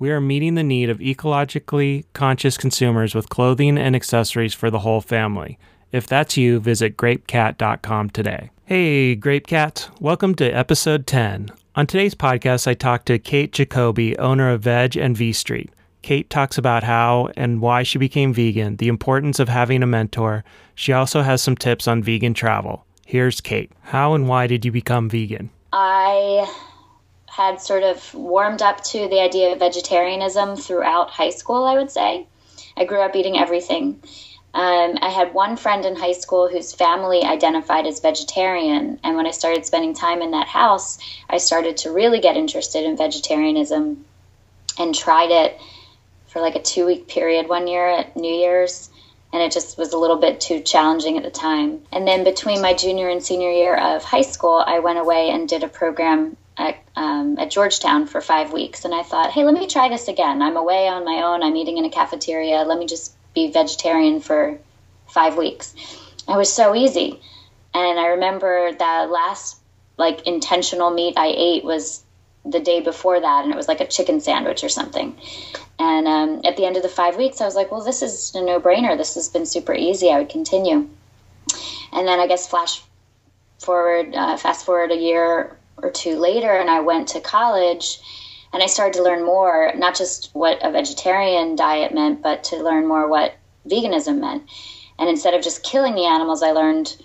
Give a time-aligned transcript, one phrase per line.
[0.00, 4.80] We are meeting the need of ecologically conscious consumers with clothing and accessories for the
[4.80, 5.60] whole family.
[5.90, 8.50] If that's you, visit grapecat.com today.
[8.66, 11.50] Hey, Grapecat, welcome to episode 10.
[11.76, 15.70] On today's podcast, I talked to Kate Jacoby, owner of Vedge and V Street.
[16.02, 20.44] Kate talks about how and why she became vegan, the importance of having a mentor.
[20.74, 22.84] She also has some tips on vegan travel.
[23.06, 23.72] Here's Kate.
[23.80, 25.48] How and why did you become vegan?
[25.72, 26.52] I
[27.26, 31.90] had sort of warmed up to the idea of vegetarianism throughout high school, I would
[31.90, 32.26] say.
[32.76, 34.02] I grew up eating everything.
[34.54, 39.26] Um, I had one friend in high school whose family identified as vegetarian, and when
[39.26, 40.98] I started spending time in that house,
[41.28, 44.04] I started to really get interested in vegetarianism
[44.78, 45.60] and tried it
[46.28, 48.90] for like a two week period one year at New Year's,
[49.32, 51.80] and it just was a little bit too challenging at the time.
[51.92, 55.46] And then between my junior and senior year of high school, I went away and
[55.46, 59.54] did a program at, um, at Georgetown for five weeks, and I thought, hey, let
[59.54, 60.40] me try this again.
[60.40, 61.42] I'm away on my own.
[61.42, 62.62] I'm eating in a cafeteria.
[62.62, 64.58] Let me just be vegetarian for
[65.08, 65.74] five weeks.
[66.28, 67.20] It was so easy.
[67.74, 69.58] And I remember that last
[69.96, 72.02] like intentional meat I ate was
[72.44, 75.16] the day before that, and it was like a chicken sandwich or something.
[75.78, 78.34] And um, at the end of the five weeks, I was like, well, this is
[78.34, 78.96] a no brainer.
[78.96, 80.10] This has been super easy.
[80.10, 80.88] I would continue.
[81.92, 82.82] And then I guess flash
[83.58, 87.98] forward, uh, fast forward a year or two later, and I went to college
[88.52, 92.62] and I started to learn more, not just what a vegetarian diet meant, but to
[92.62, 93.34] learn more what
[93.68, 94.48] veganism meant.
[94.98, 96.96] And instead of just killing the animals, I learned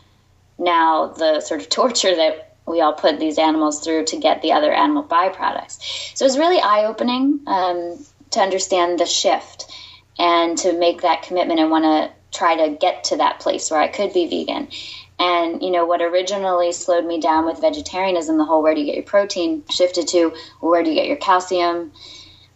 [0.57, 4.53] now the sort of torture that we all put these animals through to get the
[4.53, 6.15] other animal byproducts.
[6.15, 7.97] So it was really eye opening um,
[8.31, 9.69] to understand the shift
[10.17, 13.81] and to make that commitment and want to try to get to that place where
[13.81, 14.69] I could be vegan.
[15.23, 18.85] And you know what originally slowed me down with vegetarianism, the whole where do you
[18.87, 21.93] get your protein, shifted to where do you get your calcium.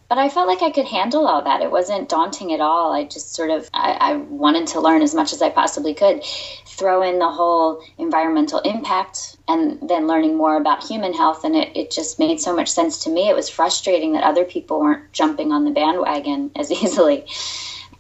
[0.10, 1.62] But I felt like I could handle all that.
[1.62, 2.92] It wasn't daunting at all.
[2.92, 6.26] I just sort of I, I wanted to learn as much as I possibly could.
[6.66, 11.72] Throw in the whole environmental impact and then learning more about human health and it,
[11.74, 13.30] it just made so much sense to me.
[13.30, 17.28] It was frustrating that other people weren't jumping on the bandwagon as easily.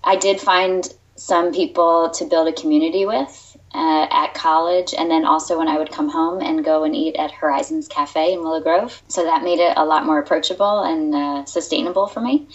[0.03, 3.47] I did find some people to build a community with
[3.77, 7.15] uh, at college, and then also when I would come home and go and eat
[7.15, 9.03] at Horizons Cafe in Willow Grove.
[9.07, 12.47] So that made it a lot more approachable and uh, sustainable for me.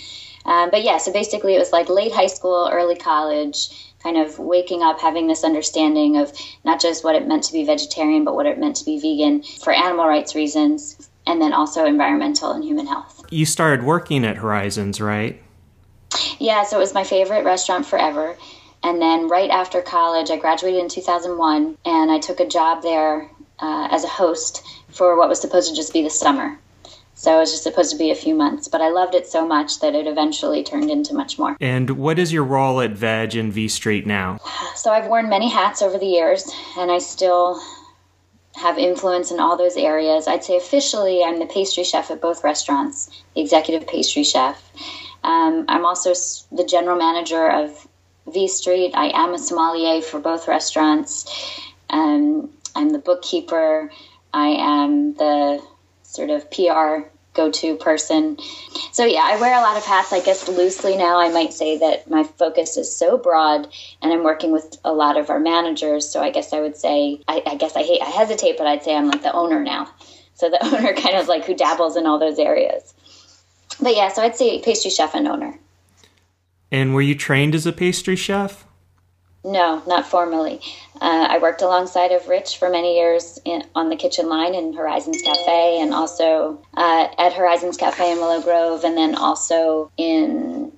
[0.45, 4.37] Um, but yeah, so basically it was like late high school, early college, kind of
[4.41, 6.33] waking up, having this understanding of
[6.65, 9.45] not just what it meant to be vegetarian, but what it meant to be vegan
[9.63, 13.25] for animal rights reasons, and then also environmental and human health.
[13.31, 15.41] You started working at Horizons, right?
[16.41, 18.37] Yeah, so it was my favorite restaurant forever.
[18.83, 23.31] And then right after college, I graduated in 2001 and I took a job there
[23.61, 26.59] uh, as a host for what was supposed to just be the summer.
[27.15, 29.47] So it was just supposed to be a few months, but I loved it so
[29.47, 31.57] much that it eventually turned into much more.
[31.61, 34.41] And what is your role at Vedge and V Street now?
[34.75, 37.63] So I've worn many hats over the years, and I still
[38.57, 40.27] have influence in all those areas.
[40.27, 44.61] I'd say officially, I'm the pastry chef at both restaurants, the executive pastry chef.
[45.23, 46.15] Um, I'm also
[46.51, 47.87] the general manager of
[48.27, 48.93] V Street.
[48.95, 51.27] I am a sommelier for both restaurants.
[51.91, 53.91] Um, I'm the bookkeeper.
[54.33, 55.63] I am the
[56.03, 58.37] sort of PR go to person.
[58.93, 60.13] So, yeah, I wear a lot of hats.
[60.13, 63.69] I guess loosely now, I might say that my focus is so broad
[64.03, 66.09] and I'm working with a lot of our managers.
[66.09, 68.83] So, I guess I would say, I, I guess I hate, I hesitate, but I'd
[68.83, 69.89] say I'm like the owner now.
[70.35, 72.95] So, the owner kind of like who dabbles in all those areas.
[73.81, 75.59] But yeah, so I'd say pastry chef and owner.
[76.73, 78.67] And were you trained as a pastry chef?
[79.45, 80.61] No, not formally.
[80.95, 84.73] Uh, I worked alongside of Rich for many years in, on the kitchen line in
[84.73, 90.73] Horizons Cafe and also uh, at Horizons Cafe in Willow Grove and then also in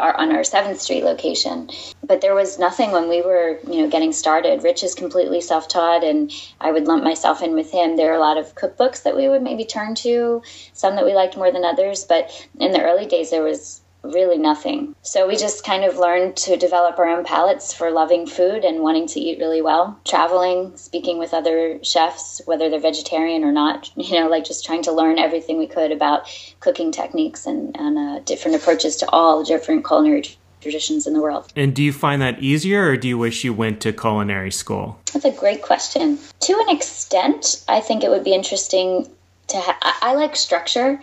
[0.00, 1.70] our, on our 7th Street location.
[2.02, 4.64] But there was nothing when we were, you know, getting started.
[4.64, 7.96] Rich is completely self-taught and I would lump myself in with him.
[7.96, 11.14] There are a lot of cookbooks that we would maybe turn to, some that we
[11.14, 14.94] liked more than others, but in the early days there was really nothing.
[15.02, 18.80] So we just kind of learned to develop our own palates for loving food and
[18.80, 19.98] wanting to eat really well.
[20.04, 24.82] Traveling, speaking with other chefs, whether they're vegetarian or not, you know, like just trying
[24.82, 26.28] to learn everything we could about
[26.60, 30.24] cooking techniques and, and uh, different approaches to all different culinary
[30.60, 31.52] traditions in the world.
[31.54, 34.98] And do you find that easier or do you wish you went to culinary school?
[35.12, 36.18] That's a great question.
[36.40, 39.08] To an extent, I think it would be interesting
[39.48, 41.00] to ha- I, I like structure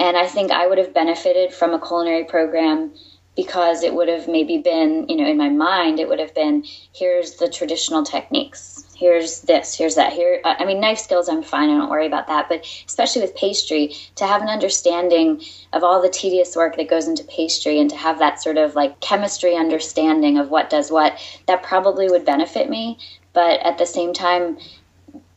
[0.00, 2.92] and I think I would have benefited from a culinary program
[3.36, 6.64] because it would have maybe been, you know, in my mind, it would have been
[6.94, 8.84] here's the traditional techniques.
[8.96, 10.12] Here's this, here's that.
[10.14, 11.68] Here, I mean, knife skills, I'm fine.
[11.68, 12.48] I don't worry about that.
[12.48, 15.42] But especially with pastry, to have an understanding
[15.74, 18.74] of all the tedious work that goes into pastry and to have that sort of
[18.74, 22.98] like chemistry understanding of what does what, that probably would benefit me.
[23.34, 24.58] But at the same time,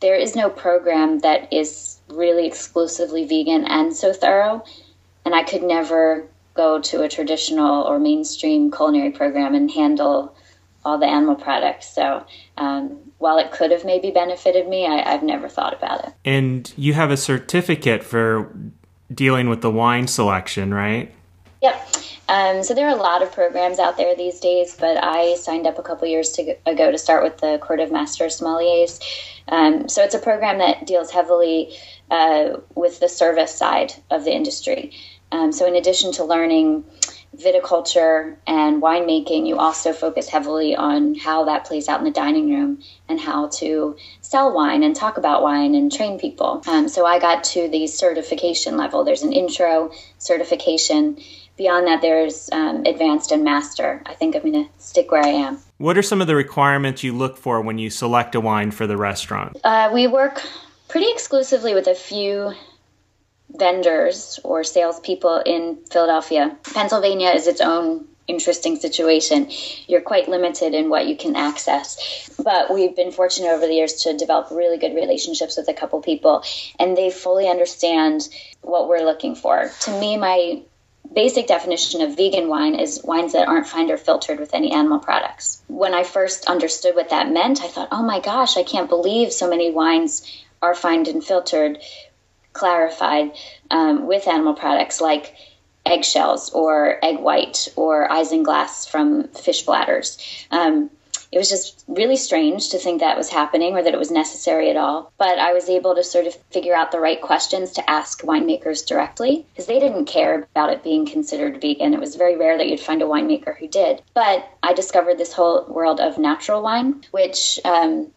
[0.00, 4.64] there is no program that is really exclusively vegan and so thorough.
[5.24, 10.34] And I could never go to a traditional or mainstream culinary program and handle
[10.84, 11.92] all the animal products.
[11.94, 12.24] So
[12.56, 16.14] um, while it could have maybe benefited me, I, have never thought about it.
[16.24, 18.54] And you have a certificate for
[19.12, 21.12] dealing with the wine selection, right?
[21.64, 21.96] Yep.
[22.28, 25.66] Um, so there are a lot of programs out there these days, but I signed
[25.66, 29.02] up a couple years to, ago to start with the Court of Master Sommeliers.
[29.48, 31.74] Um, so it's a program that deals heavily
[32.10, 34.92] uh, with the service side of the industry.
[35.32, 36.84] Um, so, in addition to learning
[37.36, 42.50] viticulture and winemaking, you also focus heavily on how that plays out in the dining
[42.54, 46.62] room and how to sell wine and talk about wine and train people.
[46.66, 49.02] Um, so, I got to the certification level.
[49.02, 51.18] There's an intro certification.
[51.56, 54.02] Beyond that, there's um, advanced and master.
[54.06, 55.58] I think I'm going to stick where I am.
[55.78, 58.86] What are some of the requirements you look for when you select a wine for
[58.86, 59.58] the restaurant?
[59.62, 60.42] Uh, we work
[60.88, 62.52] pretty exclusively with a few
[63.50, 66.56] vendors or salespeople in Philadelphia.
[66.74, 69.50] Pennsylvania is its own interesting situation.
[69.86, 72.30] You're quite limited in what you can access.
[72.42, 76.00] But we've been fortunate over the years to develop really good relationships with a couple
[76.00, 76.42] people,
[76.78, 78.28] and they fully understand
[78.62, 79.70] what we're looking for.
[79.82, 80.62] To me, my
[81.14, 84.98] basic definition of vegan wine is wines that aren't fined or filtered with any animal
[84.98, 85.62] products.
[85.68, 89.32] When I first understood what that meant, I thought, oh my gosh, I can't believe
[89.32, 90.30] so many wines
[90.60, 91.78] are fined and filtered,
[92.52, 93.32] clarified
[93.70, 95.34] um, with animal products like
[95.86, 100.18] eggshells or egg white or isinglass from fish bladders.
[100.50, 100.90] Um,
[101.34, 104.70] it was just really strange to think that was happening or that it was necessary
[104.70, 105.12] at all.
[105.18, 108.86] But I was able to sort of figure out the right questions to ask winemakers
[108.86, 111.92] directly because they didn't care about it being considered vegan.
[111.92, 114.00] It was very rare that you'd find a winemaker who did.
[114.14, 118.12] But I discovered this whole world of natural wine, which um,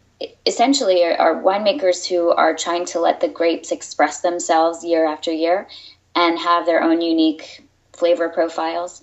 [0.46, 5.32] essentially are, are winemakers who are trying to let the grapes express themselves year after
[5.32, 5.66] year
[6.14, 9.02] and have their own unique flavor profiles.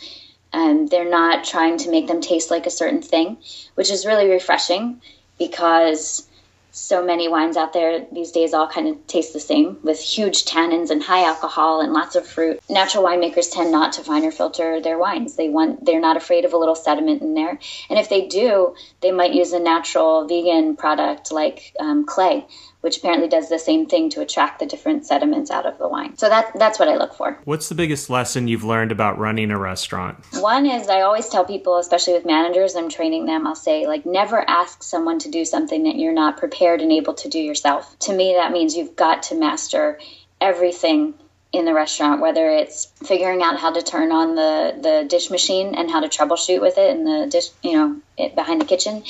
[0.55, 3.37] Um, they're not trying to make them taste like a certain thing,
[3.75, 5.01] which is really refreshing
[5.37, 6.27] because
[6.71, 10.45] so many wines out there these days all kind of taste the same with huge
[10.45, 12.59] tannins and high alcohol and lots of fruit.
[12.69, 15.35] Natural winemakers tend not to fine or filter their wines.
[15.35, 17.57] They want they're not afraid of a little sediment in there,
[17.89, 22.45] and if they do, they might use a natural vegan product like um, clay,
[22.85, 26.15] which apparently does the same thing to attract the different sediments out of the wine.
[26.19, 27.35] So that that's what I look for.
[27.43, 30.23] What's the biggest lesson you've learned about running a restaurant?
[30.33, 34.05] One is I always tell people, especially with managers, I'm training them, I'll say like
[34.05, 37.97] never ask someone to do something that you're not prepared and able to do yourself.
[38.01, 39.99] To me that means you've got to master
[40.39, 41.15] everything
[41.51, 45.73] in the restaurant, whether it's figuring out how to turn on the, the dish machine
[45.73, 49.03] and how to troubleshoot with it in the dish, you know, it, behind the kitchen,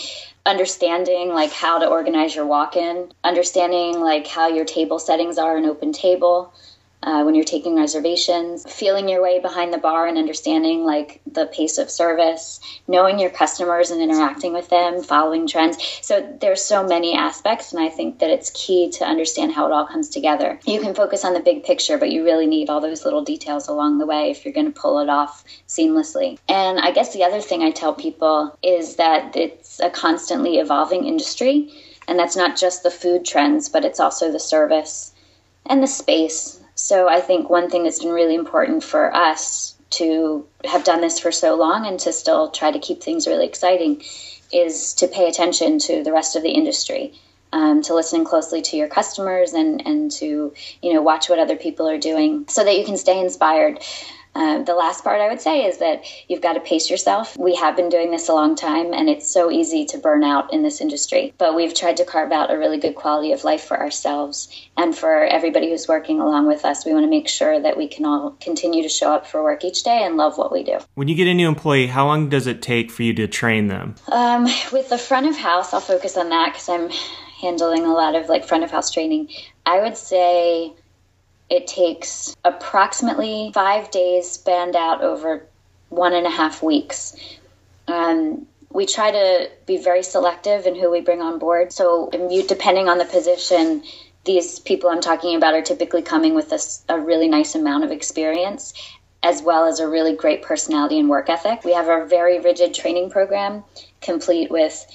[0.46, 5.66] understanding like how to organize your walk-in, understanding like how your table settings are an
[5.66, 6.54] open table,
[7.06, 11.46] uh, when you're taking reservations, feeling your way behind the bar and understanding like the
[11.46, 15.78] pace of service, knowing your customers and interacting with them, following trends.
[16.02, 19.72] So there's so many aspects, and I think that it's key to understand how it
[19.72, 20.60] all comes together.
[20.66, 23.68] You can focus on the big picture, but you really need all those little details
[23.68, 26.40] along the way if you're going to pull it off seamlessly.
[26.50, 31.06] And I guess the other thing I tell people is that it's a constantly evolving
[31.06, 31.72] industry.
[32.08, 35.14] And that's not just the food trends, but it's also the service
[35.68, 40.46] and the space so I think one thing that's been really important for us to
[40.66, 44.04] have done this for so long and to still try to keep things really exciting
[44.52, 47.14] is to pay attention to the rest of the industry.
[47.54, 51.56] Um, to listen closely to your customers and, and to you know watch what other
[51.56, 53.80] people are doing so that you can stay inspired
[54.36, 57.38] um, the last part I would say is that you've got to pace yourself.
[57.38, 60.54] We have been doing this a long time, and it's so easy to burn out
[60.54, 61.34] in this industry.
[61.38, 64.96] But we've tried to carve out a really good quality of life for ourselves and
[64.96, 66.86] for everybody who's working along with us.
[66.86, 69.64] We want to make sure that we can all continue to show up for work
[69.64, 70.80] each day and love what we do.
[70.96, 73.68] When you get a new employee, how long does it take for you to train
[73.68, 73.96] them?
[74.12, 76.90] Um, with the front of house, I'll focus on that because I'm
[77.40, 79.30] handling a lot of like front of house training.
[79.66, 80.74] I would say
[81.50, 85.46] it takes approximately five days spanned out over
[85.90, 87.16] one and a half weeks.
[87.88, 91.72] Um, we try to be very selective in who we bring on board.
[91.72, 92.10] So,
[92.48, 93.84] depending on the position,
[94.26, 96.60] these people I'm talking about are typically coming with a,
[96.94, 98.74] a, really nice amount of experience,
[99.24, 101.64] as well as a really great personality and work ethic.
[101.64, 103.64] We have a very rigid training program,
[104.02, 104.86] complete with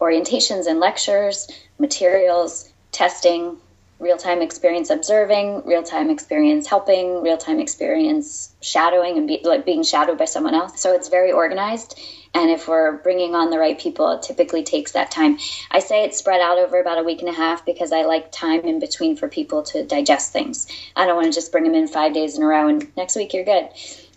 [0.00, 1.48] orientations and lectures,
[1.78, 3.58] materials, testing,
[3.98, 9.64] real time experience observing, real time experience helping, real time experience shadowing and be, like
[9.64, 10.80] being shadowed by someone else.
[10.80, 11.98] So it's very organized.
[12.34, 15.38] And if we're bringing on the right people, it typically takes that time.
[15.70, 18.30] I say it's spread out over about a week and a half because I like
[18.30, 20.68] time in between for people to digest things.
[20.94, 23.16] I don't want to just bring them in five days in a row and next
[23.16, 23.68] week you're good.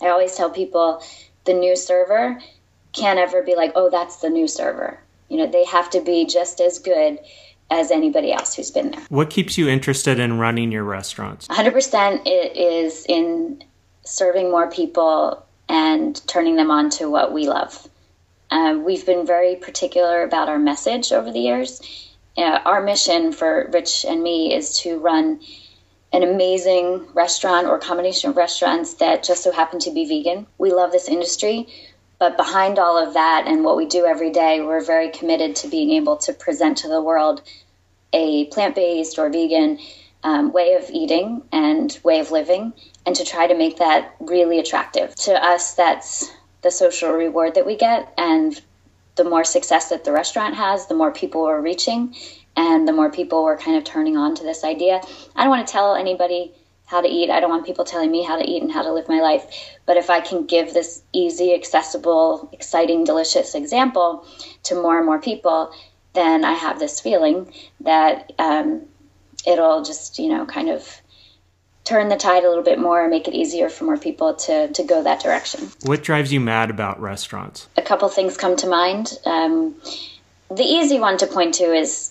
[0.02, 1.02] I always tell people
[1.46, 2.40] the new server
[2.94, 5.00] can't ever be like, oh, that's the new server.
[5.30, 7.20] You know, they have to be just as good
[7.72, 9.02] as anybody else who's been there.
[9.10, 11.48] What keeps you interested in running your restaurants?
[11.48, 13.64] 100% it is in
[14.04, 17.88] serving more people and turning them on to what we love.
[18.52, 22.12] Uh, we've been very particular about our message over the years.
[22.38, 25.40] Uh, our mission for Rich and me is to run
[26.14, 30.46] an amazing restaurant or combination of restaurants that just so happen to be vegan.
[30.58, 31.68] We love this industry.
[32.22, 35.68] But behind all of that and what we do every day, we're very committed to
[35.68, 37.42] being able to present to the world
[38.14, 39.80] a plant based or vegan
[40.24, 42.74] um, way of eating and way of living,
[43.08, 45.16] and to try to make that really attractive.
[45.16, 46.30] To us, that's
[46.62, 48.62] the social reward that we get, and
[49.16, 52.16] the more success that the restaurant has, the more people we're reaching,
[52.56, 55.02] and the more people we're kind of turning on to this idea.
[55.36, 56.54] I don't want to tell anybody
[56.92, 57.30] how to eat.
[57.30, 59.46] I don't want people telling me how to eat and how to live my life.
[59.86, 64.28] But if I can give this easy, accessible, exciting, delicious example
[64.64, 65.72] to more and more people,
[66.14, 68.82] then I have this feeling that um,
[69.48, 71.02] it'll just, you know, kind of
[71.86, 74.68] turn the tide a little bit more and make it easier for more people to,
[74.68, 75.72] to go that direction.
[75.86, 77.70] What drives you mad about restaurants?
[77.78, 79.18] A couple things come to mind.
[79.26, 79.76] Um,
[80.50, 82.11] the easy one to point to is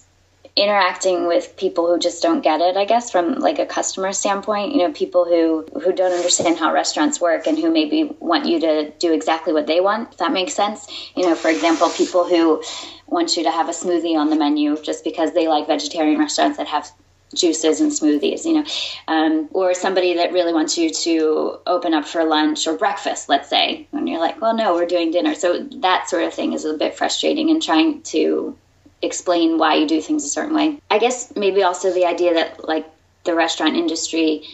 [0.56, 4.72] interacting with people who just don't get it i guess from like a customer standpoint
[4.72, 8.60] you know people who who don't understand how restaurants work and who maybe want you
[8.60, 12.28] to do exactly what they want if that makes sense you know for example people
[12.28, 12.62] who
[13.06, 16.58] want you to have a smoothie on the menu just because they like vegetarian restaurants
[16.58, 16.90] that have
[17.34, 18.64] juices and smoothies, you know,
[19.08, 23.48] um, or somebody that really wants you to open up for lunch or breakfast, let's
[23.48, 25.34] say, and you're like, well, no, we're doing dinner.
[25.34, 28.56] So that sort of thing is a bit frustrating and trying to
[29.02, 30.78] explain why you do things a certain way.
[30.90, 32.86] I guess maybe also the idea that like
[33.24, 34.44] the restaurant industry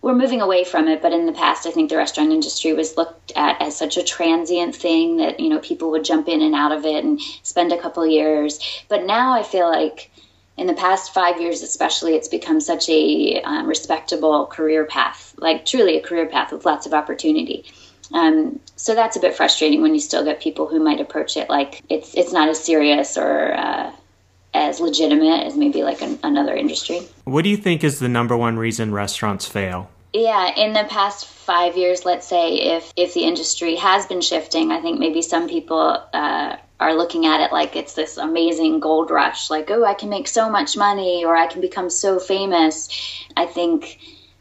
[0.00, 2.96] we're moving away from it, but in the past, I think the restaurant industry was
[2.96, 6.54] looked at as such a transient thing that you know people would jump in and
[6.54, 8.60] out of it and spend a couple years.
[8.88, 10.10] But now I feel like
[10.56, 15.64] in the past five years, especially, it's become such a um, respectable career path, like
[15.64, 17.64] truly a career path with lots of opportunity.
[18.12, 21.50] Um, so that's a bit frustrating when you still get people who might approach it
[21.50, 23.92] like it's it's not as serious or uh,
[24.54, 27.00] as legitimate as maybe like an, another industry.
[27.24, 29.90] What do you think is the number one reason restaurants fail?
[30.12, 34.72] Yeah, in the past five years, let's say if if the industry has been shifting,
[34.72, 39.10] I think maybe some people uh, are looking at it like it's this amazing gold
[39.10, 42.88] rush, like oh, I can make so much money or I can become so famous.
[43.36, 43.98] I think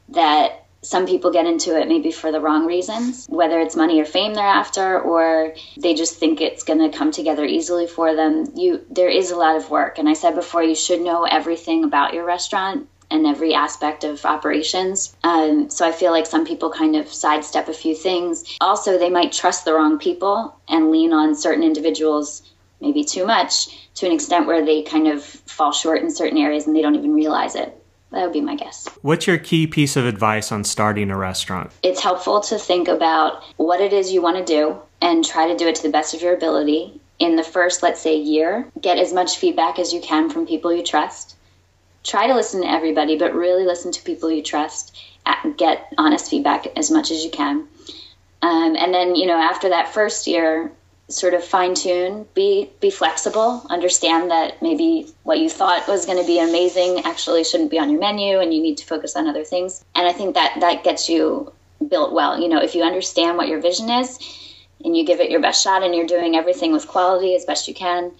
[0.09, 4.05] that some people get into it maybe for the wrong reasons, whether it's money or
[4.05, 8.45] fame they're after, or they just think it's going to come together easily for them.
[8.55, 11.83] You, there is a lot of work, and I said before, you should know everything
[11.83, 15.15] about your restaurant and every aspect of operations.
[15.23, 18.57] Um, so I feel like some people kind of sidestep a few things.
[18.61, 22.43] Also, they might trust the wrong people and lean on certain individuals
[22.79, 26.67] maybe too much to an extent where they kind of fall short in certain areas
[26.67, 27.76] and they don't even realize it.
[28.11, 28.87] That would be my guess.
[29.01, 31.71] What's your key piece of advice on starting a restaurant?
[31.83, 35.57] It's helpful to think about what it is you want to do and try to
[35.57, 37.01] do it to the best of your ability.
[37.19, 40.71] In the first, let's say, year, get as much feedback as you can from people
[40.71, 41.37] you trust
[42.07, 44.97] try to listen to everybody, but really listen to people you trust.
[45.57, 47.67] Get honest feedback as much as you can.
[48.41, 50.71] Um, and then, you know, after that first year,
[51.09, 56.17] sort of fine tune, be be flexible, understand that maybe what you thought was going
[56.17, 59.27] to be amazing actually shouldn't be on your menu, and you need to focus on
[59.27, 59.83] other things.
[59.95, 61.53] And I think that that gets you
[61.87, 62.39] built well.
[62.39, 64.19] You know, if you understand what your vision is,
[64.83, 67.67] and you give it your best shot, and you're doing everything with quality as best
[67.67, 68.11] you can,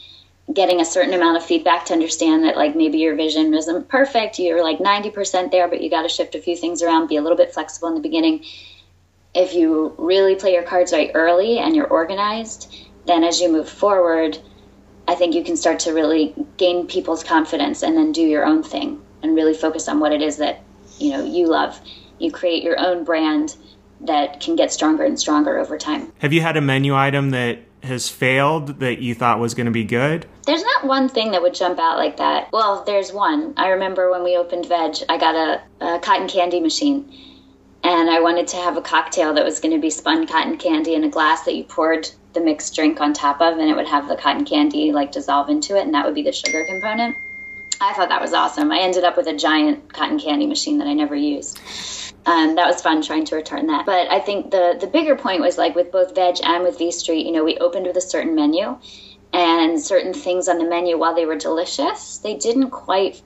[0.53, 4.39] getting a certain amount of feedback to understand that like maybe your vision isn't perfect
[4.39, 7.21] you're like 90% there but you got to shift a few things around be a
[7.21, 8.45] little bit flexible in the beginning
[9.33, 13.69] if you really play your cards right early and you're organized then as you move
[13.69, 14.37] forward
[15.07, 18.63] i think you can start to really gain people's confidence and then do your own
[18.63, 20.61] thing and really focus on what it is that
[20.99, 21.79] you know you love
[22.19, 23.55] you create your own brand
[24.01, 27.59] that can get stronger and stronger over time have you had a menu item that
[27.83, 30.25] has failed that you thought was going to be good?
[30.45, 32.51] There's not one thing that would jump out like that.
[32.51, 33.53] Well, there's one.
[33.57, 37.13] I remember when we opened Vedge, I got a, a cotton candy machine.
[37.87, 40.93] And I wanted to have a cocktail that was going to be spun cotton candy
[40.93, 43.87] in a glass that you poured the mixed drink on top of, and it would
[43.87, 47.15] have the cotton candy like dissolve into it, and that would be the sugar component.
[47.79, 48.73] I thought that was awesome.
[48.73, 51.61] I ended up with a giant cotton candy machine that I never used.
[52.25, 53.85] Um, that was fun trying to return that.
[53.85, 56.91] But I think the the bigger point was like with both Vedge and with V
[56.91, 58.77] Street, you know, we opened with a certain menu,
[59.31, 63.21] and certain things on the menu, while they were delicious, they didn't quite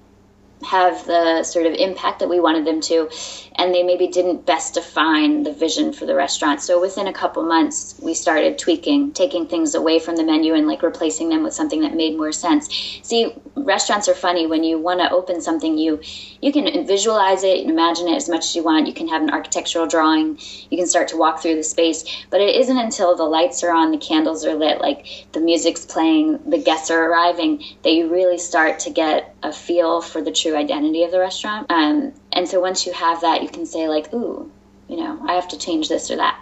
[0.63, 3.09] have the sort of impact that we wanted them to
[3.55, 6.61] and they maybe didn't best define the vision for the restaurant.
[6.61, 10.67] So within a couple months we started tweaking taking things away from the menu and
[10.67, 12.69] like replacing them with something that made more sense.
[13.03, 14.47] See restaurants are funny.
[14.47, 15.99] When you want to open something you
[16.41, 18.87] you can visualize it and imagine it as much as you want.
[18.87, 20.39] You can have an architectural drawing.
[20.69, 22.03] You can start to walk through the space.
[22.29, 25.85] But it isn't until the lights are on the candles are lit like the music's
[25.85, 30.31] playing the guests are arriving that you really start to get a feel for the
[30.31, 31.67] true identity of the restaurant.
[31.69, 34.51] Um, and so once you have that, you can say like, ooh,
[34.87, 36.39] you know, I have to change this or that.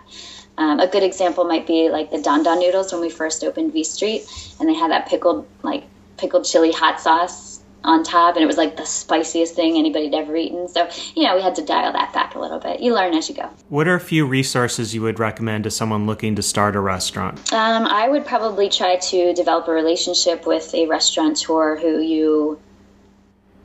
[0.58, 3.72] Um, a good example might be like the Dan Dan noodles when we first opened
[3.72, 4.26] V Street,
[4.60, 5.86] and they had that pickled like
[6.18, 10.36] pickled chili hot sauce on top, and it was like the spiciest thing anybody'd ever
[10.36, 10.68] eaten.
[10.68, 12.82] So you know, we had to dial that back a little bit.
[12.82, 13.50] You learn as you go.
[13.70, 17.54] What are a few resources you would recommend to someone looking to start a restaurant?
[17.54, 22.60] Um, I would probably try to develop a relationship with a restaurateur who you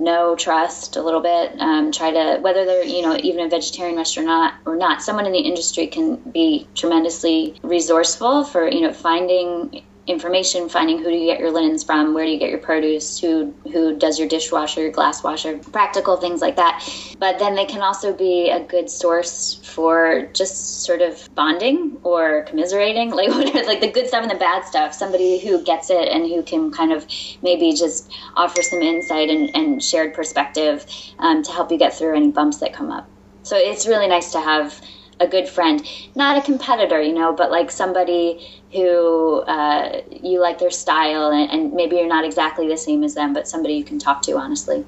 [0.04, 1.58] know, trust a little bit.
[1.58, 5.02] Um, try to whether they're you know even a vegetarian restaurant or not, or not.
[5.02, 11.04] Someone in the industry can be tremendously resourceful for you know finding information, finding who
[11.04, 14.18] do you get your linens from, where do you get your produce, who who does
[14.18, 16.86] your dishwasher, your glass washer, practical things like that.
[17.18, 22.42] But then they can also be a good source for just sort of bonding or
[22.42, 23.30] commiserating, like
[23.66, 24.94] like the good stuff and the bad stuff.
[24.94, 27.06] Somebody who gets it and who can kind of
[27.42, 30.86] maybe just offer some insight and, and shared perspective
[31.18, 33.08] um, to help you get through any bumps that come up.
[33.42, 34.80] So it's really nice to have
[35.20, 40.58] a good friend, not a competitor, you know, but like somebody who uh, you like
[40.58, 43.84] their style and, and maybe you're not exactly the same as them, but somebody you
[43.84, 44.84] can talk to honestly.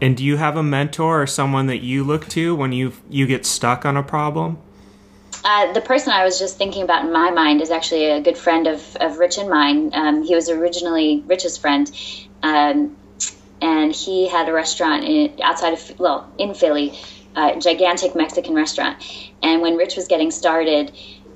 [0.00, 3.26] And do you have a mentor or someone that you look to when you you
[3.26, 4.58] get stuck on a problem?
[5.44, 8.36] Uh, the person I was just thinking about in my mind is actually a good
[8.36, 9.90] friend of, of Rich and mine.
[9.94, 11.90] Um, he was originally Rich's friend,
[12.42, 12.96] um,
[13.62, 16.98] and he had a restaurant in, outside of well in Philly,
[17.36, 19.02] a gigantic Mexican restaurant.
[19.42, 20.92] And when Rich was getting started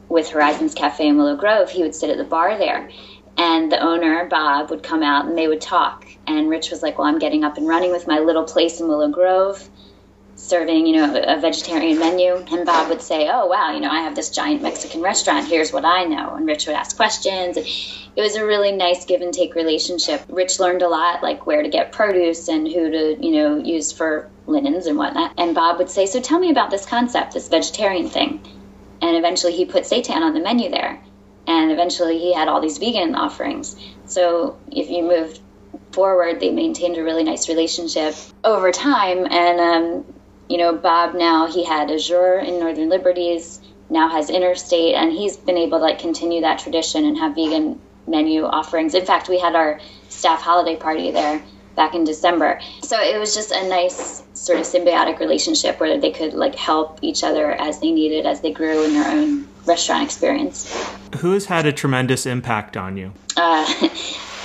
[0.08, 2.90] with Horizons Cafe in Willow Grove, he would sit at the bar there,
[3.36, 6.06] and the owner Bob would come out and they would talk.
[6.26, 8.88] And Rich was like, "Well, I'm getting up and running with my little place in
[8.88, 9.68] Willow Grove."
[10.44, 12.34] Serving, you know, a vegetarian menu.
[12.52, 15.48] And Bob would say, "Oh, wow, you know, I have this giant Mexican restaurant.
[15.48, 17.56] Here's what I know." And Rich would ask questions.
[17.56, 20.22] It was a really nice give and take relationship.
[20.28, 23.90] Rich learned a lot, like where to get produce and who to, you know, use
[23.92, 25.32] for linens and whatnot.
[25.38, 28.40] And Bob would say, "So tell me about this concept, this vegetarian thing."
[29.02, 31.02] And eventually, he put seitan on the menu there.
[31.46, 33.76] And eventually, he had all these vegan offerings.
[34.06, 35.40] So if you moved
[35.92, 39.26] forward, they maintained a really nice relationship over time.
[39.30, 40.13] And um,
[40.48, 45.36] you know, Bob now he had Azure in Northern Liberties, now has Interstate, and he's
[45.36, 48.94] been able to like continue that tradition and have vegan menu offerings.
[48.94, 51.42] In fact, we had our staff holiday party there
[51.74, 52.60] back in December.
[52.82, 56.98] So it was just a nice sort of symbiotic relationship where they could like help
[57.02, 60.72] each other as they needed as they grew in their own restaurant experience.
[61.18, 63.12] Who has had a tremendous impact on you?
[63.36, 63.64] Uh,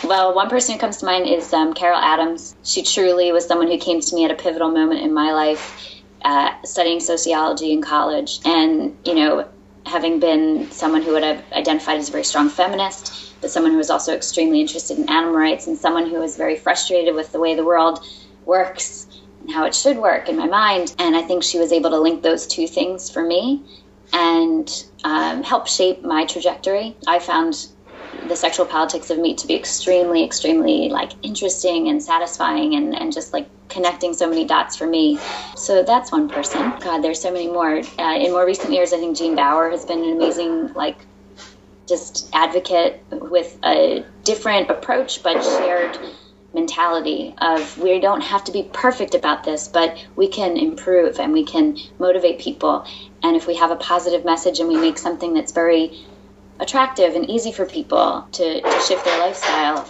[0.03, 2.55] well, one person who comes to mind is um, Carol Adams.
[2.63, 6.01] She truly was someone who came to me at a pivotal moment in my life,
[6.23, 9.47] uh, studying sociology in college, and you know,
[9.85, 13.77] having been someone who would have identified as a very strong feminist but someone who
[13.77, 17.39] was also extremely interested in animal rights and someone who was very frustrated with the
[17.39, 18.03] way the world
[18.45, 19.07] works
[19.41, 20.93] and how it should work in my mind.
[20.99, 23.63] And I think she was able to link those two things for me
[24.11, 24.69] and
[25.03, 26.97] um, help shape my trajectory.
[27.07, 27.67] I found
[28.27, 33.13] the sexual politics of meat to be extremely, extremely like interesting and satisfying and, and
[33.13, 35.19] just like connecting so many dots for me.
[35.55, 36.73] So that's one person.
[36.79, 37.81] God, there's so many more.
[37.99, 40.97] Uh, in more recent years, I think Gene Baur has been an amazing like
[41.87, 45.97] just advocate with a different approach but shared
[46.53, 51.33] mentality of we don't have to be perfect about this but we can improve and
[51.33, 52.85] we can motivate people
[53.23, 55.91] and if we have a positive message and we make something that's very
[56.59, 59.87] attractive and easy for people to, to shift their lifestyle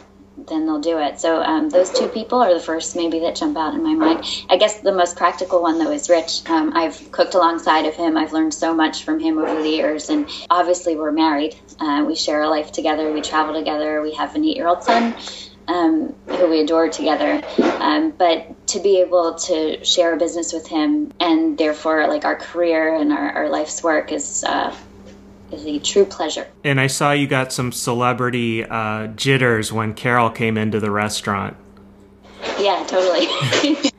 [0.48, 1.20] then they'll do it.
[1.20, 4.26] So um, those two people are the first maybe that jump out in my mind.
[4.50, 6.50] I guess the most practical one though is Rich.
[6.50, 8.18] Um, I've cooked alongside of him.
[8.18, 11.56] I've learned so much from him over the years, and obviously we're married.
[11.80, 13.12] Uh, we share a life together.
[13.12, 14.02] We travel together.
[14.02, 15.16] We have an eight-year-old son.
[15.68, 17.44] Um, who we adore together.
[17.80, 22.38] Um, but to be able to share a business with him and therefore like our
[22.38, 24.76] career and our, our life's work is uh,
[25.52, 26.48] is a true pleasure.
[26.64, 31.58] And I saw you got some celebrity uh, jitters when Carol came into the restaurant.
[32.60, 33.28] Yeah, totally.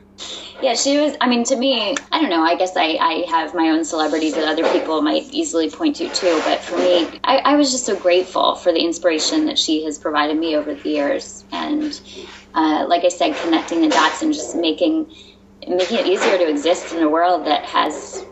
[0.61, 3.53] yeah, she was, I mean, to me, I don't know, I guess I, I have
[3.53, 6.41] my own celebrities that other people might easily point to too.
[6.45, 9.97] But for me, I, I was just so grateful for the inspiration that she has
[9.97, 11.43] provided me over the years.
[11.51, 11.99] And
[12.53, 15.13] uh, like I said, connecting the dots and just making
[15.67, 18.25] making it easier to exist in a world that has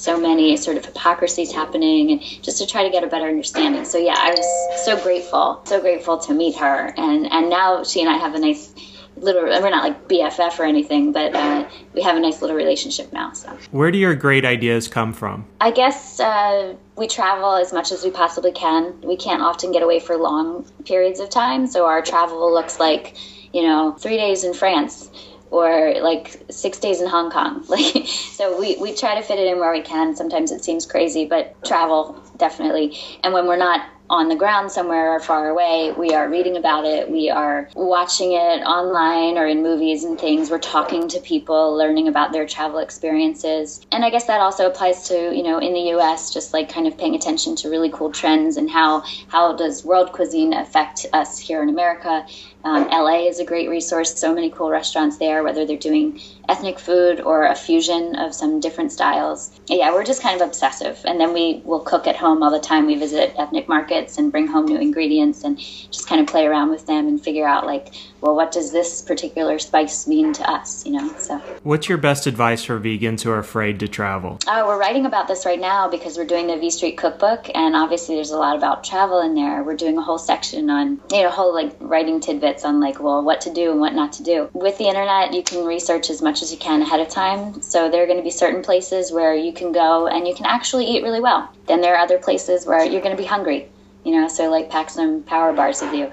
[0.00, 3.84] so many sort of hypocrisies happening and just to try to get a better understanding.
[3.84, 6.92] So yeah, I was so grateful, so grateful to meet her.
[6.96, 8.74] And, and now she and I have a nice
[9.16, 13.12] little, we're not like BFF or anything, but uh, we have a nice little relationship
[13.12, 13.32] now.
[13.32, 15.46] So where do your great ideas come from?
[15.60, 19.00] I guess uh, we travel as much as we possibly can.
[19.02, 21.66] We can't often get away for long periods of time.
[21.66, 23.16] So our travel looks like,
[23.52, 25.10] you know, three days in France
[25.50, 27.64] or like six days in Hong Kong.
[27.68, 30.16] Like, so we, we try to fit it in where we can.
[30.16, 32.96] Sometimes it seems crazy, but travel definitely.
[33.22, 35.94] And when we're not on the ground somewhere or far away.
[35.96, 37.08] We are reading about it.
[37.08, 40.50] We are watching it online or in movies and things.
[40.50, 43.86] We're talking to people, learning about their travel experiences.
[43.92, 46.88] And I guess that also applies to, you know, in the US, just like kind
[46.88, 51.38] of paying attention to really cool trends and how how does world cuisine affect us
[51.38, 52.26] here in America.
[52.64, 54.18] Um, LA is a great resource.
[54.18, 58.60] So many cool restaurants there, whether they're doing ethnic food or a fusion of some
[58.60, 59.58] different styles.
[59.66, 61.00] Yeah, we're just kind of obsessive.
[61.06, 62.86] And then we will cook at home all the time.
[62.86, 66.70] We visit ethnic markets and bring home new ingredients and just kind of play around
[66.70, 70.84] with them and figure out like well, what does this particular spice mean to us,
[70.84, 71.12] you know?
[71.18, 74.38] So, what's your best advice for vegans who are afraid to travel?
[74.46, 77.74] Oh, we're writing about this right now because we're doing the V Street cookbook, and
[77.74, 79.62] obviously there's a lot about travel in there.
[79.62, 83.22] We're doing a whole section on, you know, whole like writing tidbits on like, well,
[83.22, 84.50] what to do and what not to do.
[84.52, 87.62] With the internet, you can research as much as you can ahead of time.
[87.62, 90.46] So there are going to be certain places where you can go and you can
[90.46, 91.50] actually eat really well.
[91.66, 93.68] Then there are other places where you're going to be hungry
[94.04, 96.10] you know so like pack some power bars with you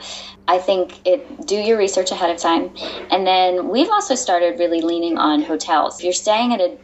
[0.47, 2.71] I think it do your research ahead of time.
[3.11, 5.99] And then we've also started really leaning on hotels.
[5.99, 6.77] If you're staying at a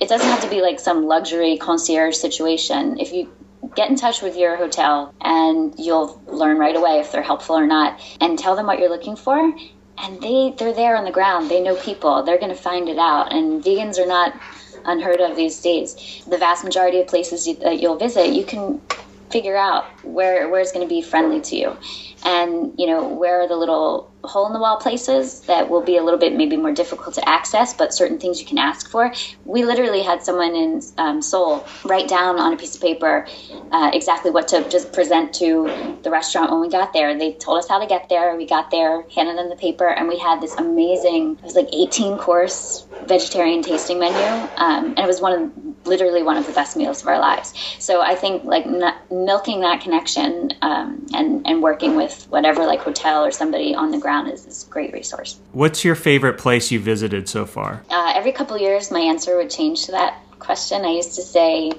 [0.00, 2.98] it doesn't have to be like some luxury concierge situation.
[2.98, 3.30] If you
[3.76, 7.66] get in touch with your hotel and you'll learn right away if they're helpful or
[7.66, 9.52] not and tell them what you're looking for
[9.98, 11.50] and they they're there on the ground.
[11.50, 12.22] They know people.
[12.22, 13.34] They're going to find it out.
[13.34, 14.34] And vegans are not
[14.86, 16.22] unheard of these days.
[16.26, 18.80] The vast majority of places you, that you'll visit, you can
[19.30, 21.76] figure out where where it's going to be friendly to you.
[22.24, 25.96] And you know where are the little hole in the wall places that will be
[25.96, 29.12] a little bit maybe more difficult to access but certain things you can ask for.
[29.44, 33.26] We literally had someone in um, seoul write down on a piece of paper
[33.72, 37.16] uh, exactly what to just present to the restaurant when we got there.
[37.18, 38.36] They told us how to get there.
[38.36, 41.68] We got there handed them the paper and we had this amazing it was like
[41.72, 44.18] 18 course vegetarian tasting menu
[44.56, 47.54] um, and it was one of literally one of the best meals of our lives.
[47.78, 48.66] So I think like
[49.10, 53.98] milking that connection um, and and working with whatever like hotel or somebody on the
[53.98, 55.38] ground is, is a great resource.
[55.52, 57.82] What's your favorite place you visited so far?
[57.90, 60.84] Uh, every couple years, my answer would change to that question.
[60.84, 61.72] I used to say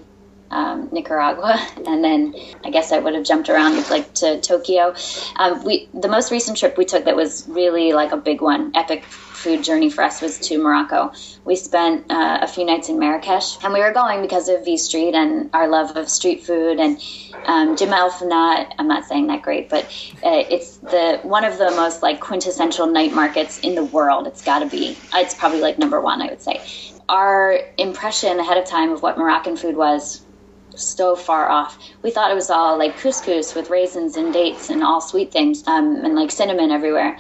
[0.52, 1.56] um, Nicaragua,
[1.88, 4.96] and then I guess I would have jumped around like to Tokyo.
[5.38, 8.72] Um, we the most recent trip we took that was really like a big one,
[8.76, 9.04] epic
[9.42, 11.12] food journey for us was to Morocco.
[11.46, 14.78] We spent uh, a few nights in Marrakesh, and we were going because of V
[14.78, 16.80] Street and our love of street food.
[16.80, 16.98] And
[17.46, 19.86] um, Jemaa El Fnaa, I'm not saying that great, but
[20.24, 24.28] uh, it's the one of the most like quintessential night markets in the world.
[24.28, 24.98] It's got to be.
[25.16, 26.62] It's probably like number one, I would say.
[27.10, 30.26] Our impression ahead of time of what Moroccan food was
[30.76, 31.78] so far off.
[32.04, 35.64] We thought it was all like couscous with raisins and dates and all sweet things,
[35.68, 37.18] um, and like cinnamon everywhere.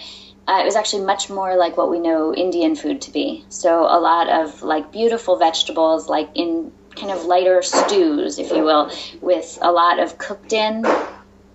[0.51, 3.45] Uh, it was actually much more like what we know Indian food to be.
[3.47, 8.63] So a lot of like beautiful vegetables, like in kind of lighter stews, if you
[8.63, 10.83] will, with a lot of cooked in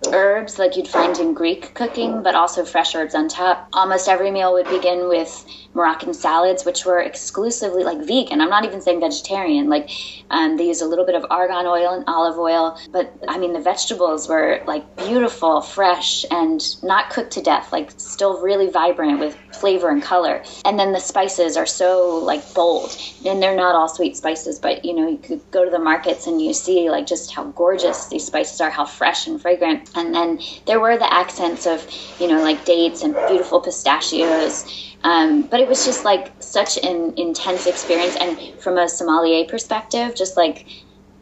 [0.07, 3.67] herbs like you'd find in Greek cooking, but also fresh herbs on top.
[3.73, 8.41] Almost every meal would begin with Moroccan salads, which were exclusively like vegan.
[8.41, 9.69] I'm not even saying vegetarian.
[9.69, 9.89] Like
[10.29, 13.53] um, they used a little bit of argan oil and olive oil, but I mean
[13.53, 17.71] the vegetables were like beautiful, fresh, and not cooked to death.
[17.71, 20.43] Like still really vibrant with flavor and color.
[20.65, 24.83] And then the spices are so like bold, and they're not all sweet spices, but
[24.85, 28.07] you know you could go to the markets and you see like just how gorgeous
[28.07, 29.86] these spices are, how fresh and fragrant.
[29.95, 31.87] And then there were the accents of
[32.19, 34.95] you know like dates and beautiful pistachios.
[35.03, 40.15] Um, but it was just like such an intense experience, and from a sommelier perspective,
[40.15, 40.65] just like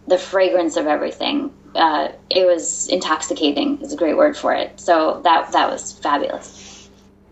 [0.07, 1.53] the fragrance of everything.
[1.75, 3.81] Uh, it was intoxicating.
[3.81, 4.79] Is a great word for it.
[4.79, 6.89] So that that was fabulous.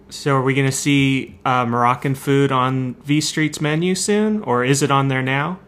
[0.10, 4.63] So, are we going to see uh, Moroccan food on V Street's menu soon, or
[4.63, 5.60] is it on there now?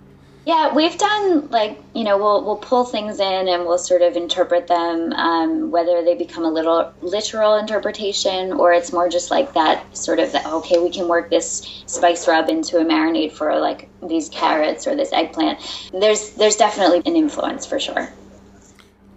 [0.45, 4.15] Yeah, we've done like you know we'll we'll pull things in and we'll sort of
[4.15, 9.53] interpret them, um, whether they become a little literal interpretation or it's more just like
[9.53, 13.89] that sort of okay we can work this spice rub into a marinade for like
[14.07, 15.89] these carrots or this eggplant.
[15.91, 18.13] There's there's definitely an influence for sure.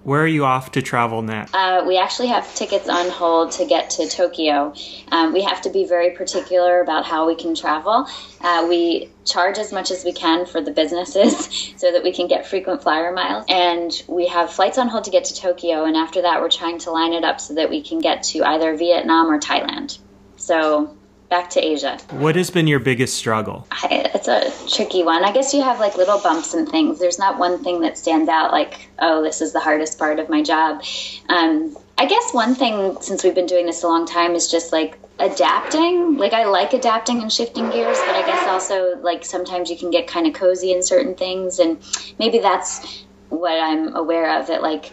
[0.09, 1.55] Where are you off to travel next?
[1.55, 4.73] Uh, we actually have tickets on hold to get to Tokyo.
[5.13, 8.09] Um, we have to be very particular about how we can travel.
[8.41, 12.27] Uh, we charge as much as we can for the businesses so that we can
[12.27, 13.45] get frequent flyer miles.
[13.51, 15.85] And we have flights on hold to get to Tokyo.
[15.85, 18.43] And after that, we're trying to line it up so that we can get to
[18.45, 19.99] either Vietnam or Thailand.
[20.37, 20.97] So
[21.29, 21.99] back to Asia.
[22.11, 23.67] What has been your biggest struggle?
[23.71, 25.25] I, it's a tricky one.
[25.25, 26.99] I guess you have like little bumps and things.
[26.99, 30.29] There's not one thing that stands out like, oh, this is the hardest part of
[30.29, 30.83] my job.
[31.29, 34.73] Um, I guess one thing since we've been doing this a long time is just
[34.73, 36.17] like adapting.
[36.17, 39.91] Like I like adapting and shifting gears, but I guess also like sometimes you can
[39.91, 41.79] get kind of cozy in certain things, and
[42.19, 44.47] maybe that's what I'm aware of.
[44.47, 44.93] That like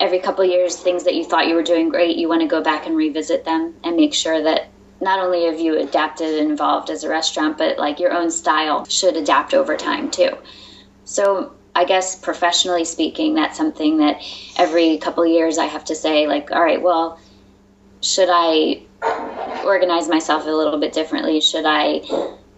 [0.00, 2.62] every couple years, things that you thought you were doing great, you want to go
[2.62, 4.68] back and revisit them and make sure that
[5.00, 8.84] not only have you adapted and evolved as a restaurant, but like your own style
[8.86, 10.30] should adapt over time too.
[11.04, 14.20] So I guess professionally speaking, that's something that
[14.56, 17.20] every couple years I have to say, like, all right, well,
[18.02, 18.82] should I
[19.64, 21.40] organize myself a little bit differently?
[21.40, 22.02] Should I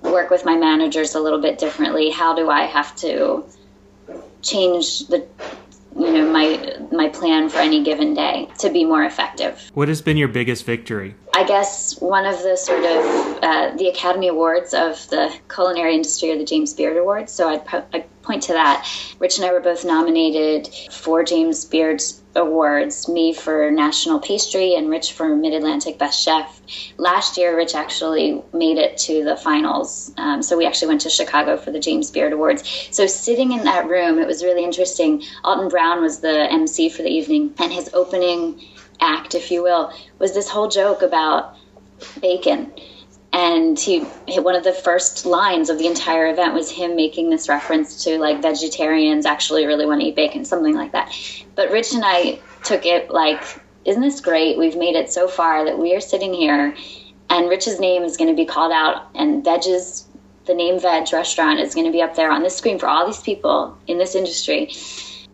[0.02, 2.10] work with my managers a little bit differently?
[2.10, 3.44] How do I have to
[4.42, 5.26] change the
[5.96, 9.70] you know my my plan for any given day to be more effective.
[9.74, 11.14] What has been your biggest victory?
[11.40, 16.30] I guess one of the sort of uh, the Academy Awards of the culinary industry
[16.32, 17.32] are the James Beard Awards.
[17.32, 18.86] So I'd, po- I'd point to that.
[19.18, 24.90] Rich and I were both nominated for James Beard's awards, me for National Pastry and
[24.90, 26.60] Rich for Mid Atlantic Best Chef.
[26.98, 30.12] Last year, Rich actually made it to the finals.
[30.18, 32.88] Um, so we actually went to Chicago for the James Beard Awards.
[32.90, 35.22] So sitting in that room, it was really interesting.
[35.42, 38.60] Alton Brown was the MC for the evening, and his opening
[39.00, 41.56] act, if you will, was this whole joke about
[42.20, 42.72] bacon.
[43.32, 47.48] And he one of the first lines of the entire event was him making this
[47.48, 51.14] reference to like vegetarians actually really want to eat bacon something like that.
[51.54, 53.42] But rich and i took it like
[53.84, 54.58] isn't this great?
[54.58, 56.76] We've made it so far that we are sitting here
[57.30, 60.06] and rich's name is going to be called out and Vedge's
[60.46, 63.06] the name Vedge restaurant is going to be up there on this screen for all
[63.06, 64.72] these people in this industry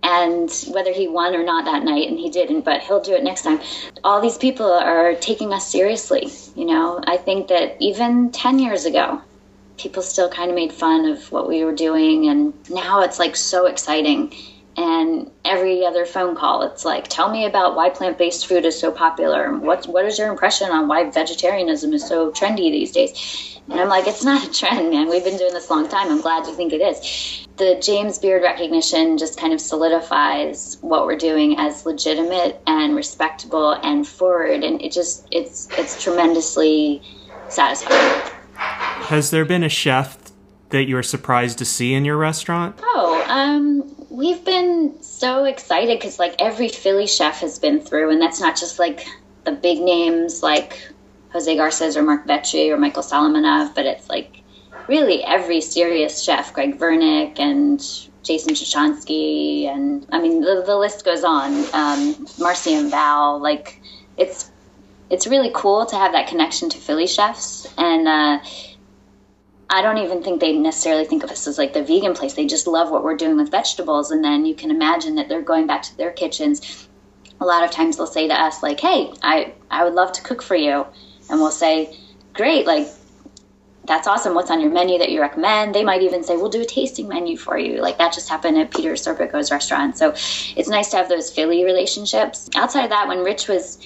[0.02, 3.24] and whether he won or not that night and he didn't but he'll do it
[3.24, 3.60] next time.
[4.04, 7.00] All these people are taking us seriously you know?
[7.06, 9.20] I think that even 10 years ago
[9.76, 13.36] people still kind of made fun of what we were doing and now it's like
[13.36, 14.32] so exciting
[14.76, 18.90] and every other phone call it's like tell me about why plant-based food is so
[18.90, 23.80] popular what what is your impression on why vegetarianism is so trendy these days and
[23.80, 25.08] I'm like, it's not a trend, man.
[25.08, 26.08] We've been doing this a long time.
[26.08, 27.46] I'm glad you think it is.
[27.56, 33.72] The James Beard recognition just kind of solidifies what we're doing as legitimate and respectable
[33.82, 37.02] and forward, and it just it's it's tremendously
[37.48, 38.22] satisfying.
[38.54, 40.18] Has there been a chef
[40.68, 42.78] that you were surprised to see in your restaurant?
[42.82, 48.22] Oh, um, We've been so excited because like every Philly chef has been through, and
[48.22, 49.04] that's not just like
[49.44, 50.90] the big names like
[51.34, 54.42] Jose Garces or Mark Vetri or Michael Solomonov, but it's like
[54.88, 57.78] really every serious chef, Greg Vernick and
[58.22, 61.52] Jason Cichonski, and I mean the, the list goes on.
[61.74, 63.82] Um, Marcy and Val, like
[64.16, 64.50] it's
[65.10, 68.38] it's really cool to have that connection to Philly chefs, and uh,
[69.68, 72.34] I don't even think they necessarily think of us as like the vegan place.
[72.34, 75.42] They just love what we're doing with vegetables, and then you can imagine that they're
[75.42, 76.88] going back to their kitchens.
[77.40, 80.22] A lot of times they'll say to us like, "Hey, I I would love to
[80.22, 80.86] cook for you,"
[81.28, 81.96] and we'll say,
[82.32, 82.88] "Great, like."
[83.86, 84.34] That's awesome.
[84.34, 85.72] What's on your menu that you recommend?
[85.72, 88.58] They might even say, "We'll do a tasting menu for you." Like that just happened
[88.58, 89.96] at Peter Serpico's restaurant.
[89.96, 90.10] So
[90.56, 92.50] it's nice to have those Philly relationships.
[92.56, 93.78] Outside of that, when Rich was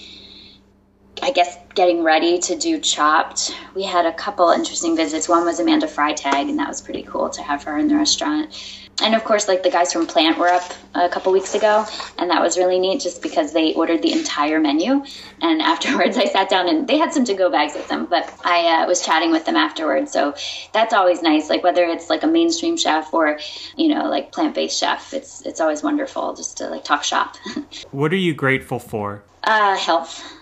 [1.22, 5.28] I guess getting ready to do Chopped, we had a couple interesting visits.
[5.28, 8.54] One was Amanda Freitag, and that was pretty cool to have her in the restaurant.
[9.02, 11.86] And of course, like the guys from Plant were up a couple weeks ago,
[12.18, 15.04] and that was really neat just because they ordered the entire menu.
[15.40, 18.32] And afterwards, I sat down and they had some to go bags with them, but
[18.44, 20.12] I uh, was chatting with them afterwards.
[20.12, 20.34] So
[20.72, 21.48] that's always nice.
[21.48, 23.38] Like whether it's like a mainstream chef or,
[23.76, 27.36] you know, like plant based chef, it's it's always wonderful just to like talk shop.
[27.90, 29.22] what are you grateful for?
[29.44, 30.39] Uh, health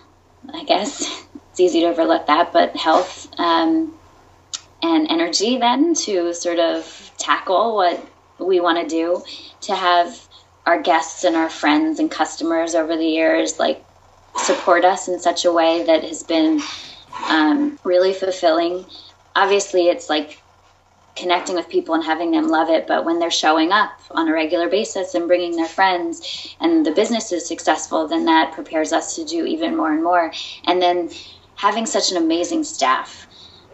[0.53, 3.93] I guess it's easy to overlook that, but health um,
[4.81, 8.05] and energy then to sort of tackle what
[8.39, 9.23] we want to do,
[9.61, 10.27] to have
[10.65, 13.83] our guests and our friends and customers over the years like
[14.37, 16.61] support us in such a way that has been
[17.27, 18.85] um, really fulfilling.
[19.35, 20.41] Obviously, it's like
[21.15, 22.87] connecting with people and having them love it.
[22.87, 26.91] But when they're showing up on a regular basis and bringing their friends and the
[26.91, 30.31] business is successful, then that prepares us to do even more and more.
[30.65, 31.09] And then
[31.55, 33.27] having such an amazing staff.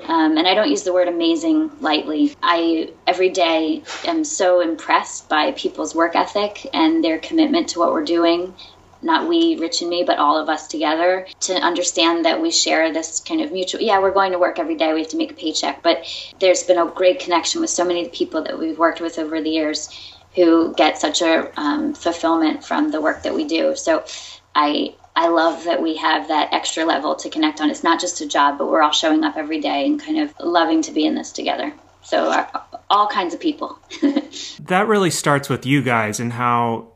[0.08, 2.36] Um, and I don't use the word amazing lightly.
[2.44, 7.94] I every day am so impressed by people's work ethic and their commitment to what
[7.94, 8.54] we're doing
[9.02, 12.92] not we, Rich and me, but all of us together to understand that we share
[12.92, 13.82] this kind of mutual.
[13.82, 14.94] Yeah, we're going to work every day.
[14.94, 16.06] We have to make a paycheck, but
[16.40, 19.50] there's been a great connection with so many people that we've worked with over the
[19.50, 19.90] years
[20.36, 23.76] who get such a um, fulfillment from the work that we do.
[23.76, 24.04] So
[24.54, 27.70] I I love that we have that extra level to connect on.
[27.70, 30.34] It's not just a job, but we're all showing up every day and kind of
[30.42, 31.74] loving to be in this together.
[32.02, 33.80] So our, uh, all kinds of people.
[34.60, 36.92] that really starts with you guys and how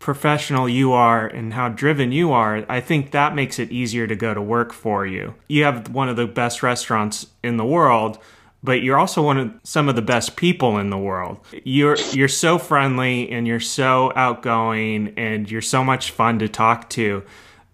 [0.00, 4.16] professional you are and how driven you are, I think that makes it easier to
[4.16, 5.34] go to work for you.
[5.46, 8.18] You have one of the best restaurants in the world,
[8.64, 11.38] but you're also one of some of the best people in the world.
[11.64, 16.90] You're you're so friendly and you're so outgoing and you're so much fun to talk
[16.90, 17.22] to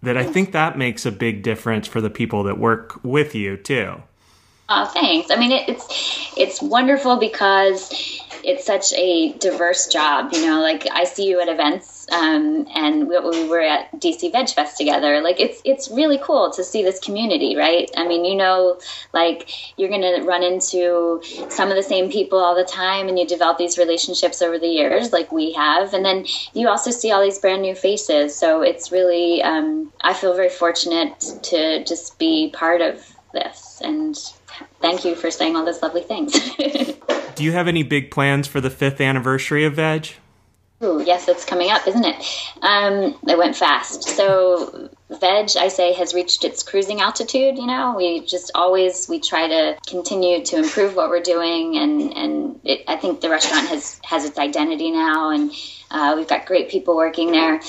[0.03, 3.57] that I think that makes a big difference for the people that work with you
[3.57, 4.03] too.
[4.69, 5.31] Oh, thanks.
[5.31, 7.89] I mean, it, it's it's wonderful because
[8.43, 10.33] it's such a diverse job.
[10.33, 14.31] You know, like I see you at events, um, and we, we, were at DC
[14.31, 15.21] Veg Fest together.
[15.21, 17.89] Like it's it's really cool to see this community, right?
[17.97, 18.79] I mean, you know,
[19.13, 23.27] like you're gonna run into some of the same people all the time, and you
[23.27, 27.21] develop these relationships over the years, like we have, and then you also see all
[27.21, 28.33] these brand new faces.
[28.33, 34.17] So it's really, um, I feel very fortunate to just be part of this, and
[34.79, 36.33] thank you for saying all those lovely things.
[37.35, 40.17] Do you have any big plans for the fifth anniversary of Vedge?
[40.83, 42.15] Ooh, yes, it's coming up, isn't it?
[42.61, 44.03] Um, it went fast.
[44.03, 47.57] So Vedge, I say, has reached its cruising altitude.
[47.57, 52.15] You know, we just always we try to continue to improve what we're doing, and
[52.15, 55.51] and it, I think the restaurant has has its identity now, and
[55.89, 57.59] uh, we've got great people working there.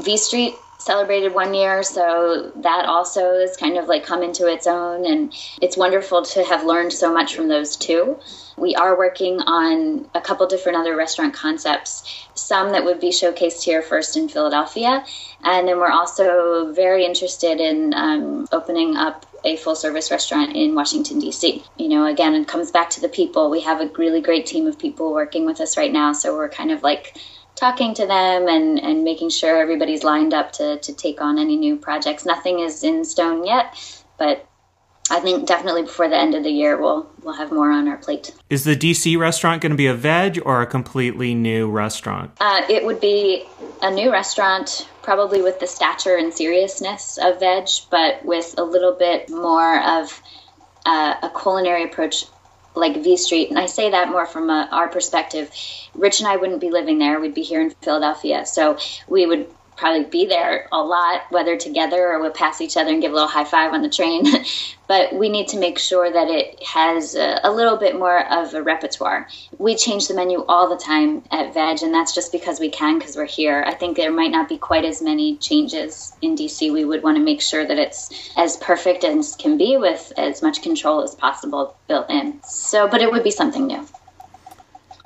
[0.00, 4.66] V Street celebrated one year, so that also is kind of like come into its
[4.66, 8.18] own, and it's wonderful to have learned so much from those two.
[8.56, 13.62] We are working on a couple different other restaurant concepts, some that would be showcased
[13.62, 15.04] here first in Philadelphia.
[15.44, 20.74] And then we're also very interested in um, opening up a full service restaurant in
[20.74, 21.62] Washington, D.C.
[21.76, 23.50] You know, again, it comes back to the people.
[23.50, 26.12] We have a really great team of people working with us right now.
[26.12, 27.16] So we're kind of like
[27.58, 31.56] talking to them and, and making sure everybody's lined up to, to take on any
[31.56, 32.24] new projects.
[32.24, 33.76] Nothing is in stone yet,
[34.18, 34.48] but
[35.10, 37.96] I think definitely before the end of the year we'll we'll have more on our
[37.96, 38.34] plate.
[38.50, 42.32] Is the DC restaurant going to be a Vedge or a completely new restaurant?
[42.40, 43.46] Uh, it would be
[43.82, 48.92] a new restaurant, probably with the stature and seriousness of Vedge, but with a little
[48.92, 50.20] bit more of
[50.84, 52.26] uh, a culinary approach
[52.78, 53.50] like V Street.
[53.50, 55.50] And I say that more from a, our perspective.
[55.94, 58.46] Rich and I wouldn't be living there; we'd be here in Philadelphia.
[58.46, 59.48] So we would
[59.78, 63.14] probably be there a lot, whether together or we'll pass each other and give a
[63.14, 64.24] little high five on the train.
[64.88, 68.52] but we need to make sure that it has a, a, little bit more of
[68.54, 69.28] a repertoire.
[69.58, 72.98] We change the menu all the time at Vedge, and that's just because we can,
[72.98, 73.62] because we're here.
[73.66, 76.72] I think there might not be quite as many changes in DC.
[76.72, 80.42] We would want to make sure that it's as perfect as can be with as
[80.42, 82.40] much control as possible built in.
[82.42, 83.86] So, but it would be something new.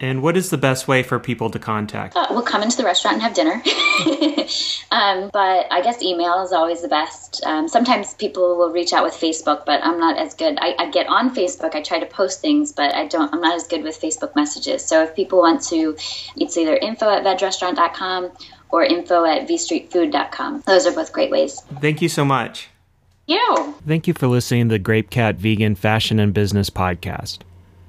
[0.02, 2.16] And what is the best way for people to contact?
[2.16, 3.52] Uh, we'll come into the restaurant and have dinner.
[4.90, 7.40] um, but I guess email is always the best.
[7.46, 10.58] Um, sometimes people will reach out with Facebook, but I'm not as good.
[10.60, 11.76] I, I, get on Facebook.
[11.76, 13.32] I try to post things, but I don't.
[13.32, 14.84] I'm not as good with Facebook messages.
[14.84, 15.96] So if people want to,
[16.36, 18.32] it's either info at vedgerestaurant.com
[18.70, 20.64] or info at vstreetfood.com.
[20.66, 21.60] Those are both great ways.
[21.80, 22.68] Thank you so much.
[23.28, 23.76] You.
[23.86, 27.38] Thank you for listening to the Grape Cat Vegan Fashion and Business Podcast.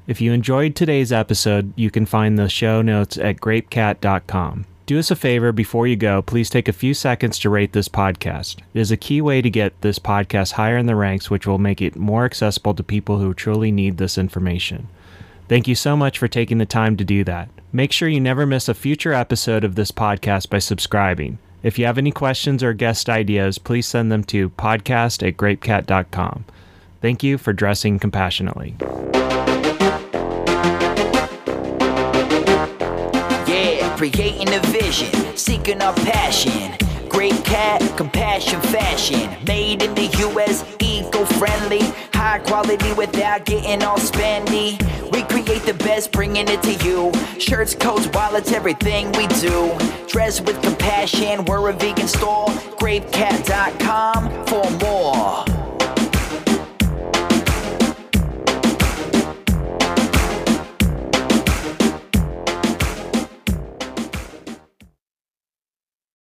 [0.05, 4.65] If you enjoyed today's episode, you can find the show notes at grapecat.com.
[4.85, 7.87] Do us a favor before you go, please take a few seconds to rate this
[7.87, 8.57] podcast.
[8.73, 11.57] It is a key way to get this podcast higher in the ranks, which will
[11.57, 14.89] make it more accessible to people who truly need this information.
[15.47, 17.47] Thank you so much for taking the time to do that.
[17.71, 21.37] Make sure you never miss a future episode of this podcast by subscribing.
[21.63, 26.43] If you have any questions or guest ideas, please send them to podcast at grapecat.com.
[27.01, 28.75] Thank you for dressing compassionately.
[34.03, 36.75] Creating a vision, seeking our passion.
[37.07, 39.29] Grape Cat, compassion, fashion.
[39.47, 41.79] Made in the US, eco friendly.
[42.13, 44.77] High quality without getting all spendy.
[45.13, 47.13] We create the best, bringing it to you.
[47.39, 49.71] Shirts, coats, wallets, everything we do.
[50.09, 52.47] Dress with compassion, we're a vegan store.
[52.81, 55.52] Grapecat.com for more.